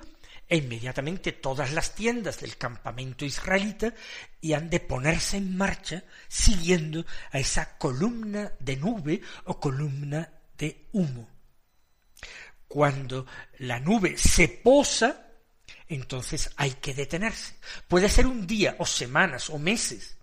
e 0.51 0.57
inmediatamente 0.57 1.31
todas 1.31 1.71
las 1.71 1.95
tiendas 1.95 2.41
del 2.41 2.57
campamento 2.57 3.23
israelita 3.23 3.93
y 4.41 4.51
han 4.51 4.69
de 4.69 4.81
ponerse 4.81 5.37
en 5.37 5.55
marcha 5.55 6.03
siguiendo 6.27 7.05
a 7.31 7.39
esa 7.39 7.77
columna 7.77 8.51
de 8.59 8.75
nube 8.75 9.21
o 9.45 9.57
columna 9.61 10.29
de 10.57 10.89
humo. 10.91 11.29
Cuando 12.67 13.25
la 13.59 13.79
nube 13.79 14.17
se 14.17 14.49
posa, 14.49 15.25
entonces 15.87 16.51
hay 16.57 16.71
que 16.71 16.93
detenerse. 16.93 17.55
Puede 17.87 18.09
ser 18.09 18.27
un 18.27 18.45
día 18.45 18.75
o 18.79 18.85
semanas 18.85 19.49
o 19.49 19.57
meses. 19.57 20.17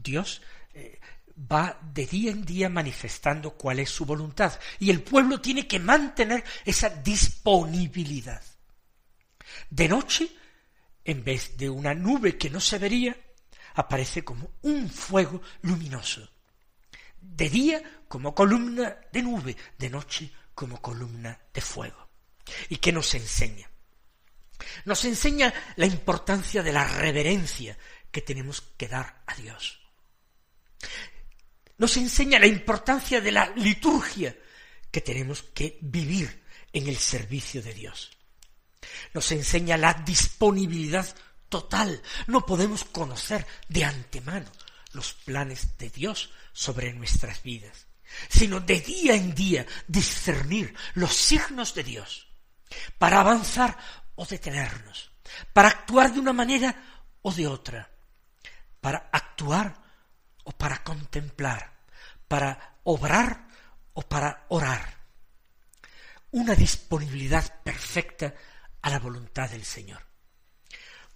Dios 0.00 0.42
eh, 0.74 1.00
va 1.36 1.76
de 1.92 2.06
día 2.06 2.30
en 2.30 2.44
día 2.44 2.68
manifestando 2.68 3.50
cuál 3.50 3.80
es 3.80 3.90
su 3.90 4.04
voluntad 4.04 4.60
y 4.78 4.90
el 4.90 5.02
pueblo 5.02 5.40
tiene 5.40 5.66
que 5.66 5.80
mantener 5.80 6.44
esa 6.64 6.88
disponibilidad. 6.88 8.40
De 9.70 9.88
noche, 9.88 10.28
en 11.04 11.24
vez 11.24 11.56
de 11.56 11.70
una 11.70 11.94
nube 11.94 12.36
que 12.36 12.50
no 12.50 12.60
se 12.60 12.78
vería, 12.78 13.16
aparece 13.74 14.24
como 14.24 14.54
un 14.62 14.90
fuego 14.90 15.40
luminoso. 15.62 16.28
De 17.20 17.48
día 17.48 17.82
como 18.08 18.34
columna 18.34 18.96
de 19.12 19.22
nube, 19.22 19.56
de 19.78 19.90
noche 19.90 20.30
como 20.54 20.82
columna 20.82 21.38
de 21.54 21.60
fuego. 21.60 22.08
¿Y 22.68 22.76
qué 22.76 22.92
nos 22.92 23.14
enseña? 23.14 23.70
Nos 24.84 25.04
enseña 25.04 25.54
la 25.76 25.86
importancia 25.86 26.62
de 26.62 26.72
la 26.72 26.84
reverencia 26.84 27.78
que 28.10 28.20
tenemos 28.20 28.60
que 28.76 28.88
dar 28.88 29.22
a 29.26 29.34
Dios 29.36 29.80
nos 31.80 31.96
enseña 31.96 32.38
la 32.38 32.46
importancia 32.46 33.22
de 33.22 33.32
la 33.32 33.54
liturgia 33.56 34.36
que 34.90 35.00
tenemos 35.00 35.42
que 35.42 35.78
vivir 35.80 36.42
en 36.74 36.86
el 36.88 36.98
servicio 36.98 37.62
de 37.62 37.72
Dios. 37.72 38.10
Nos 39.12 39.30
enseña 39.32 39.76
la 39.76 39.94
disponibilidad 39.94 41.06
total. 41.48 42.02
No 42.26 42.46
podemos 42.46 42.84
conocer 42.84 43.46
de 43.68 43.84
antemano 43.84 44.50
los 44.92 45.12
planes 45.14 45.76
de 45.78 45.90
Dios 45.90 46.30
sobre 46.52 46.92
nuestras 46.92 47.42
vidas, 47.42 47.86
sino 48.28 48.60
de 48.60 48.80
día 48.80 49.14
en 49.14 49.34
día 49.34 49.66
discernir 49.86 50.74
los 50.94 51.14
signos 51.14 51.74
de 51.74 51.84
Dios 51.84 52.28
para 52.98 53.20
avanzar 53.20 53.76
o 54.14 54.24
detenernos, 54.26 55.10
para 55.52 55.68
actuar 55.68 56.12
de 56.12 56.20
una 56.20 56.32
manera 56.32 56.74
o 57.22 57.32
de 57.32 57.46
otra, 57.46 57.90
para 58.80 59.10
actuar 59.12 59.74
o 60.44 60.52
para 60.52 60.82
contemplar, 60.82 61.72
para 62.28 62.78
obrar 62.84 63.46
o 63.92 64.02
para 64.02 64.46
orar. 64.48 64.98
Una 66.32 66.54
disponibilidad 66.54 67.62
perfecta 67.62 68.34
a 68.82 68.90
la 68.90 68.98
voluntad 68.98 69.50
del 69.50 69.64
Señor. 69.64 70.00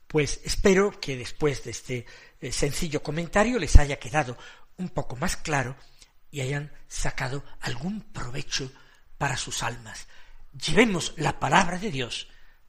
Pues 0.06 0.40
espero 0.44 1.00
que 1.00 1.16
después 1.16 1.64
de 1.64 1.70
este 1.70 2.06
eh, 2.40 2.52
sencillo 2.52 3.02
comentario 3.02 3.58
les 3.58 3.76
haya 3.76 3.98
quedado 3.98 4.36
un 4.76 4.88
poco 4.88 5.16
más 5.16 5.36
claro 5.36 5.76
y 6.30 6.40
hayan 6.40 6.72
sacado 6.88 7.44
algún 7.60 8.00
provecho 8.00 8.70
para 9.18 9.36
sus 9.36 9.62
almas. 9.62 10.06
Llevemos 10.52 11.14
la 11.16 11.40
palabra 11.40 11.78
de 11.78 11.90
Dios 11.90 12.28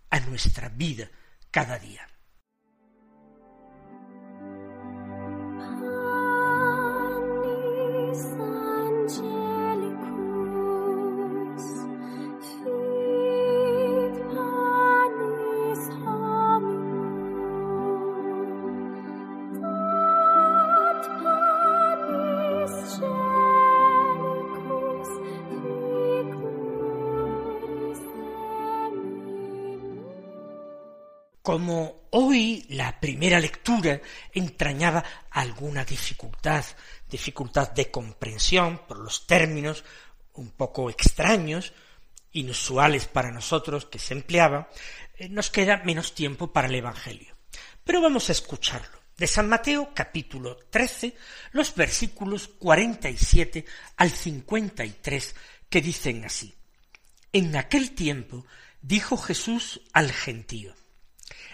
a 0.10 0.20
nuestra 0.22 0.70
vida 0.70 1.10
cada 1.52 1.78
día. 1.78 2.08
Como 31.46 32.08
hoy 32.10 32.66
la 32.70 33.00
primera 33.00 33.40
lectura 33.40 34.02
entrañaba 34.34 35.04
alguna 35.30 35.86
dificultad, 35.86 36.66
dificultad 37.08 37.70
de 37.70 37.92
comprensión 37.92 38.80
por 38.88 38.98
los 38.98 39.28
términos 39.28 39.84
un 40.34 40.50
poco 40.50 40.90
extraños, 40.90 41.72
inusuales 42.32 43.06
para 43.06 43.30
nosotros 43.30 43.86
que 43.86 44.00
se 44.00 44.16
empleaba, 44.16 44.72
eh, 45.18 45.30
nos 45.30 45.52
queda 45.52 45.84
menos 45.86 46.16
tiempo 46.16 46.52
para 46.52 46.68
el 46.68 46.74
Evangelio. 46.74 47.36
Pero 47.84 48.02
vamos 48.02 48.30
a 48.30 48.32
escucharlo. 48.32 48.98
De 49.16 49.28
San 49.28 49.48
Mateo 49.48 49.92
capítulo 49.94 50.58
13, 50.72 51.16
los 51.52 51.76
versículos 51.76 52.48
47 52.58 53.66
al 53.98 54.10
53 54.10 55.36
que 55.70 55.80
dicen 55.80 56.26
así. 56.26 56.56
En 57.32 57.56
aquel 57.56 57.92
tiempo 57.92 58.48
dijo 58.82 59.16
Jesús 59.16 59.82
al 59.94 60.12
gentío, 60.12 60.74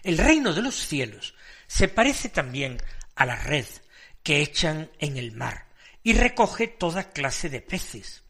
el 0.04 0.18
reino 0.18 0.54
de 0.54 0.62
los 0.62 0.76
cielos 0.76 1.36
se 1.68 1.88
parece 1.88 2.30
también 2.30 2.82
a 3.16 3.26
la 3.26 3.36
red 3.36 3.66
que 4.24 4.42
echan 4.42 4.92
en 5.00 5.18
el 5.18 5.32
mar 5.32 5.68
y 6.04 6.14
recoge 6.14 6.68
toda 6.68 7.12
clase 7.12 7.50
de 7.50 7.62
peces. 7.62 8.24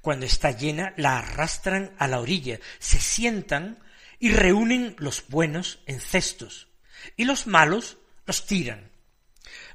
Cuando 0.00 0.26
está 0.26 0.50
llena 0.50 0.92
la 0.96 1.18
arrastran 1.18 1.94
a 1.98 2.08
la 2.08 2.20
orilla, 2.20 2.58
se 2.78 3.00
sientan 3.00 3.82
y 4.18 4.30
reúnen 4.30 4.96
los 4.98 5.28
buenos 5.28 5.80
en 5.86 6.00
cestos 6.00 6.68
y 7.16 7.24
los 7.24 7.46
malos 7.46 7.98
los 8.26 8.46
tiran. 8.46 8.90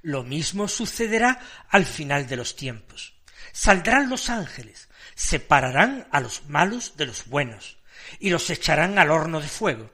Lo 0.02 0.24
mismo 0.24 0.68
sucederá 0.68 1.40
al 1.70 1.86
final 1.86 2.28
de 2.28 2.36
los 2.36 2.56
tiempos. 2.56 3.16
Saldrán 3.52 4.10
los 4.10 4.30
ángeles, 4.30 4.90
separarán 5.16 6.08
a 6.12 6.20
los 6.20 6.46
malos 6.46 6.96
de 6.98 7.06
los 7.06 7.26
buenos 7.26 7.78
y 8.20 8.30
los 8.30 8.50
echarán 8.50 8.98
al 9.00 9.12
horno 9.12 9.42
de 9.42 9.48
fuego 9.48 9.92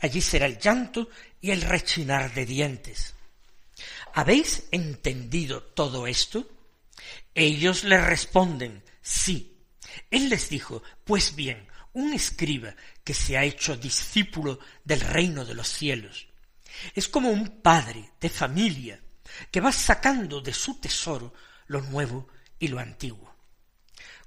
Allí 0.00 0.20
será 0.20 0.46
el 0.46 0.58
llanto 0.58 1.08
y 1.40 1.50
el 1.50 1.62
rechinar 1.62 2.32
de 2.34 2.46
dientes. 2.46 3.14
¿Habéis 4.14 4.64
entendido 4.70 5.62
todo 5.62 6.06
esto? 6.06 6.48
Ellos 7.34 7.84
le 7.84 8.00
responden, 8.00 8.82
sí. 9.02 9.58
Él 10.10 10.28
les 10.28 10.48
dijo, 10.48 10.82
pues 11.04 11.34
bien, 11.34 11.66
un 11.92 12.12
escriba 12.12 12.74
que 13.04 13.14
se 13.14 13.36
ha 13.36 13.44
hecho 13.44 13.76
discípulo 13.76 14.58
del 14.84 15.00
reino 15.00 15.44
de 15.44 15.54
los 15.54 15.68
cielos. 15.68 16.28
Es 16.94 17.08
como 17.08 17.30
un 17.30 17.60
padre 17.62 18.12
de 18.20 18.28
familia 18.28 19.00
que 19.50 19.60
va 19.60 19.72
sacando 19.72 20.40
de 20.40 20.52
su 20.52 20.78
tesoro 20.78 21.32
lo 21.66 21.80
nuevo 21.80 22.28
y 22.58 22.68
lo 22.68 22.78
antiguo. 22.78 23.34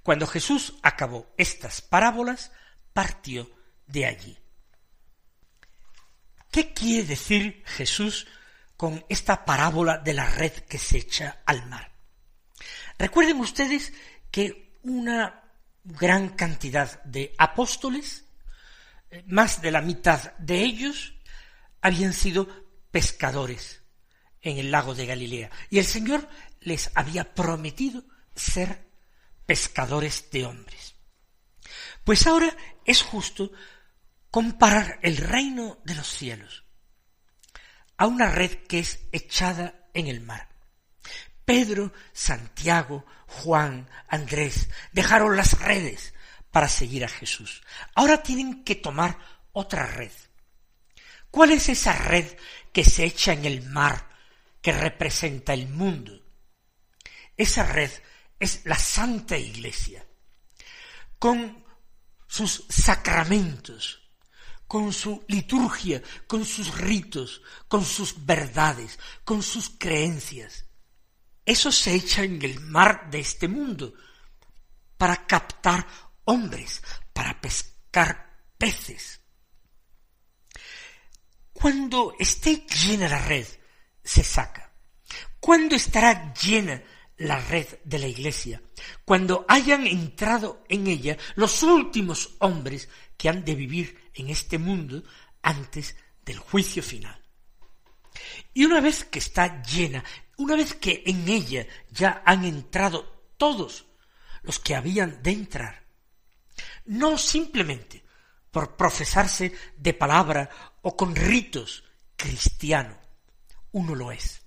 Cuando 0.04 0.26
Jesús 0.28 0.74
acabó 0.82 1.32
estas 1.38 1.82
parábolas, 1.82 2.52
partió 2.94 3.50
de 3.86 4.06
allí. 4.06 4.38
¿Qué 6.52 6.74
quiere 6.74 7.08
decir 7.08 7.64
Jesús 7.66 8.28
con 8.76 9.06
esta 9.10 9.46
parábola 9.46 9.98
de 9.98 10.14
la 10.14 10.30
red 10.30 10.52
que 10.52 10.78
se 10.78 10.98
echa 10.98 11.42
al 11.46 11.68
mar? 11.68 11.92
Recuerden 12.98 13.40
ustedes 13.40 13.94
que 14.32 14.78
una 14.84 15.44
gran 15.84 16.30
cantidad 16.30 17.04
de 17.04 17.34
apóstoles, 17.38 18.26
eh, 19.12 19.24
más 19.28 19.62
de 19.62 19.72
la 19.72 19.82
mitad 19.82 20.34
de 20.38 20.62
ellos, 20.62 21.14
habían 21.82 22.14
sido 22.14 22.48
pescadores 22.92 23.82
en 24.42 24.58
el 24.58 24.72
lago 24.72 24.96
de 24.96 25.06
Galilea. 25.06 25.50
Y 25.70 25.80
el 25.80 25.86
Señor 25.86 26.28
les 26.62 26.92
había 26.96 27.34
prometido 27.34 28.04
ser 28.36 28.88
pescadores 29.46 30.30
de 30.32 30.46
hombres. 30.46 30.96
Pues 32.04 32.26
ahora 32.28 32.56
es 32.86 33.02
justo 33.02 33.52
comparar 34.32 35.00
el 35.02 35.18
reino 35.18 35.80
de 35.84 35.96
los 35.96 36.08
cielos 36.08 36.66
a 37.98 38.08
una 38.08 38.30
red 38.32 38.66
que 38.68 38.80
es 38.80 39.00
echada 39.12 39.90
en 39.94 40.08
el 40.08 40.22
mar. 40.22 40.48
Pedro, 41.44 41.92
Santiago, 42.14 43.06
Juan, 43.28 43.90
Andrés 44.08 44.70
dejaron 44.94 45.36
las 45.36 45.60
redes 45.60 46.14
para 46.52 46.70
seguir 46.70 47.04
a 47.04 47.10
Jesús. 47.10 47.62
Ahora 47.96 48.24
tienen 48.24 48.64
que 48.64 48.76
tomar 48.76 49.18
otra 49.52 49.86
red. 49.86 50.12
¿Cuál 51.30 51.52
es 51.52 51.70
esa 51.70 51.94
red 51.94 52.26
que 52.72 52.86
se 52.86 53.04
echa 53.04 53.34
en 53.34 53.46
el 53.46 53.64
mar 53.64 54.10
que 54.62 54.72
representa 54.72 55.54
el 55.54 55.68
mundo? 55.68 56.24
Esa 57.36 57.64
red 57.64 57.92
es 58.40 58.66
la 58.66 58.78
Santa 58.78 59.38
Iglesia, 59.38 60.06
con 61.18 61.66
sus 62.28 62.66
sacramentos, 62.70 63.99
con 64.70 64.94
su 64.94 65.26
liturgia, 65.28 66.00
con 66.28 66.46
sus 66.46 66.78
ritos, 66.78 67.42
con 67.68 67.84
sus 67.84 68.24
verdades, 68.24 69.00
con 69.26 69.42
sus 69.42 69.72
creencias. 69.72 70.64
Eso 71.44 71.72
se 71.72 71.96
echa 71.96 72.22
en 72.22 72.40
el 72.44 72.60
mar 72.60 73.10
de 73.10 73.20
este 73.20 73.48
mundo 73.48 73.96
para 74.96 75.26
captar 75.26 75.88
hombres, 76.26 76.84
para 77.12 77.42
pescar 77.42 78.44
peces. 78.60 79.22
Cuando 81.52 82.14
esté 82.20 82.68
llena 82.68 83.10
la 83.10 83.26
red, 83.26 83.48
se 84.04 84.24
saca. 84.24 84.72
Cuando 85.40 85.76
estará 85.76 86.32
llena 86.36 86.80
la 87.18 87.40
red 87.40 87.66
de 87.84 87.98
la 88.00 88.08
iglesia? 88.08 88.62
Cuando 89.04 89.46
hayan 89.48 89.88
entrado 89.88 90.64
en 90.70 90.86
ella 90.86 91.18
los 91.36 91.64
últimos 91.64 92.36
hombres 92.40 92.88
que 93.20 93.30
han 93.30 93.46
de 93.46 93.54
vivir 93.54 94.12
en 94.16 94.30
este 94.30 94.58
mundo 94.58 95.04
antes 95.44 95.96
del 96.26 96.40
juicio 96.40 96.82
final. 96.82 97.22
Y 98.54 98.66
una 98.66 98.82
vez 98.82 99.04
que 99.04 99.20
está 99.20 99.62
llena 99.62 100.04
una 100.40 100.56
vez 100.56 100.74
que 100.74 101.04
en 101.06 101.28
ella 101.28 101.68
ya 101.92 102.24
han 102.26 102.46
entrado 102.46 103.34
todos 103.38 103.86
los 104.42 104.58
que 104.58 104.74
habían 104.74 105.22
de 105.22 105.32
entrar, 105.32 105.84
no 106.86 107.18
simplemente 107.18 108.06
por 108.50 108.78
profesarse 108.78 109.54
de 109.76 109.94
palabra 109.94 110.50
o 110.82 110.96
con 110.96 111.14
ritos 111.14 111.84
cristianos, 112.16 112.98
uno 113.74 113.96
lo 113.96 114.14
es. 114.14 114.42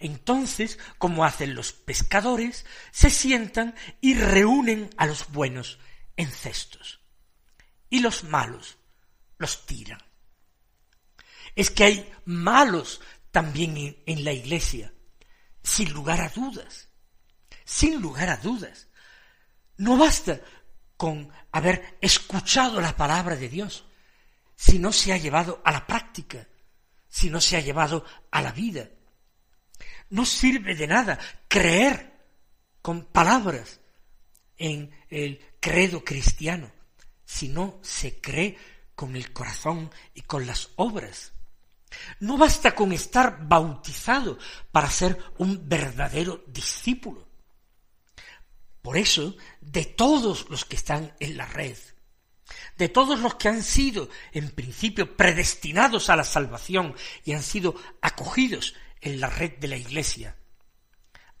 Entonces, 0.00 0.80
como 0.98 1.24
hacen 1.24 1.54
los 1.54 1.72
pescadores, 1.72 2.66
se 2.90 3.08
sientan 3.08 3.76
y 4.00 4.14
reúnen 4.14 4.90
a 4.96 5.06
los 5.06 5.30
buenos 5.30 5.78
en 6.16 6.28
cestos, 6.28 7.03
y 7.94 8.00
los 8.00 8.24
malos 8.24 8.76
los 9.38 9.66
tiran. 9.66 10.02
Es 11.54 11.70
que 11.70 11.84
hay 11.84 12.12
malos 12.24 13.00
también 13.30 14.02
en, 14.04 14.24
la 14.24 14.32
iglesia, 14.32 14.92
sin 15.62 15.92
lugar 15.92 16.20
a 16.20 16.28
dudas, 16.28 16.88
sin 17.64 18.02
lugar 18.02 18.30
a 18.30 18.38
dudas. 18.38 18.88
No 19.76 19.96
basta 19.96 20.40
con 20.96 21.30
haber 21.52 21.96
escuchado 22.00 22.80
la 22.80 22.96
palabra 22.96 23.36
de 23.36 23.48
Dios, 23.48 23.84
si 24.56 24.80
no 24.80 24.92
se 24.92 25.12
ha 25.12 25.16
llevado 25.16 25.62
a 25.64 25.70
la 25.70 25.86
práctica, 25.86 26.48
si 27.08 27.30
no 27.30 27.40
se 27.40 27.56
ha 27.56 27.60
llevado 27.60 28.04
a 28.32 28.42
la 28.42 28.50
vida. 28.50 28.88
No 30.10 30.26
sirve 30.26 30.74
de 30.74 30.88
nada 30.88 31.16
creer 31.46 32.12
con 32.82 33.04
palabras 33.04 33.78
en 34.56 34.90
el 35.10 35.40
credo 35.60 36.02
cristiano, 36.04 36.73
si 37.34 37.48
no 37.48 37.80
se 37.82 38.20
cree 38.20 38.56
con 38.94 39.16
el 39.16 39.32
corazón 39.32 39.90
y 40.14 40.22
con 40.22 40.46
las 40.46 40.70
obras. 40.76 41.32
No 42.20 42.38
basta 42.38 42.76
con 42.76 42.92
estar 42.92 43.48
bautizado 43.48 44.38
para 44.70 44.88
ser 44.88 45.18
un 45.38 45.68
verdadero 45.68 46.44
discípulo. 46.46 47.26
Por 48.82 48.96
eso, 48.96 49.36
de 49.60 49.84
todos 49.84 50.48
los 50.48 50.64
que 50.64 50.76
están 50.76 51.12
en 51.18 51.36
la 51.36 51.46
red, 51.46 51.76
de 52.78 52.88
todos 52.88 53.18
los 53.18 53.34
que 53.34 53.48
han 53.48 53.64
sido 53.64 54.08
en 54.32 54.50
principio 54.50 55.16
predestinados 55.16 56.10
a 56.10 56.16
la 56.16 56.24
salvación 56.24 56.94
y 57.24 57.32
han 57.32 57.42
sido 57.42 57.74
acogidos 58.00 58.74
en 59.00 59.18
la 59.18 59.28
red 59.28 59.58
de 59.58 59.68
la 59.68 59.76
Iglesia, 59.76 60.36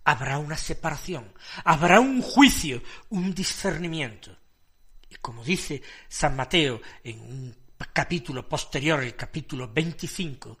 habrá 0.02 0.38
una 0.38 0.56
separación, 0.56 1.32
habrá 1.64 2.00
un 2.00 2.20
juicio, 2.20 2.82
un 3.10 3.32
discernimiento. 3.32 4.36
Como 5.20 5.44
dice 5.44 5.82
San 6.08 6.36
Mateo 6.36 6.80
en 7.02 7.20
un 7.20 7.56
capítulo 7.92 8.48
posterior, 8.48 9.02
el 9.02 9.16
capítulo 9.16 9.72
25, 9.72 10.58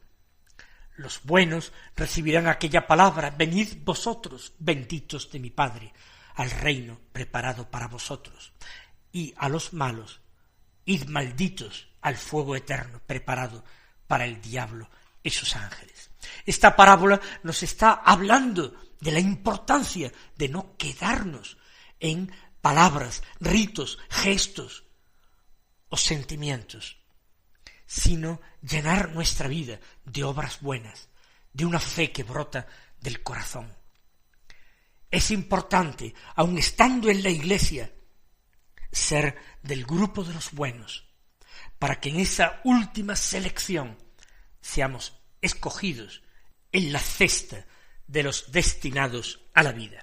los 0.96 1.22
buenos 1.24 1.72
recibirán 1.96 2.46
aquella 2.46 2.86
palabra, 2.86 3.30
venid 3.30 3.78
vosotros, 3.82 4.54
benditos 4.58 5.30
de 5.30 5.40
mi 5.40 5.50
Padre, 5.50 5.92
al 6.34 6.50
reino 6.50 7.00
preparado 7.12 7.70
para 7.70 7.88
vosotros, 7.88 8.52
y 9.12 9.34
a 9.36 9.48
los 9.48 9.72
malos, 9.72 10.20
id 10.84 11.06
malditos 11.06 11.88
al 12.00 12.16
fuego 12.16 12.56
eterno 12.56 13.00
preparado 13.06 13.64
para 14.06 14.24
el 14.24 14.40
diablo 14.40 14.90
y 15.22 15.30
sus 15.30 15.56
ángeles. 15.56 16.10
Esta 16.44 16.76
parábola 16.76 17.20
nos 17.42 17.62
está 17.62 17.92
hablando 17.92 18.74
de 19.00 19.12
la 19.12 19.20
importancia 19.20 20.12
de 20.36 20.48
no 20.48 20.76
quedarnos 20.76 21.56
en 22.00 22.30
palabras, 22.64 23.22
ritos, 23.40 23.98
gestos 24.08 24.84
o 25.90 25.98
sentimientos, 25.98 26.96
sino 27.84 28.40
llenar 28.62 29.10
nuestra 29.10 29.48
vida 29.48 29.80
de 30.06 30.24
obras 30.24 30.62
buenas, 30.62 31.10
de 31.52 31.66
una 31.66 31.78
fe 31.78 32.10
que 32.10 32.22
brota 32.22 32.66
del 32.98 33.22
corazón. 33.22 33.70
Es 35.10 35.30
importante, 35.30 36.14
aun 36.36 36.56
estando 36.56 37.10
en 37.10 37.22
la 37.22 37.28
iglesia, 37.28 37.92
ser 38.90 39.36
del 39.62 39.84
grupo 39.84 40.24
de 40.24 40.32
los 40.32 40.52
buenos, 40.52 41.06
para 41.78 42.00
que 42.00 42.08
en 42.08 42.20
esa 42.20 42.62
última 42.64 43.14
selección 43.14 43.98
seamos 44.62 45.20
escogidos 45.42 46.22
en 46.72 46.94
la 46.94 47.00
cesta 47.00 47.66
de 48.06 48.22
los 48.22 48.52
destinados 48.52 49.42
a 49.52 49.62
la 49.62 49.72
vida. 49.72 50.02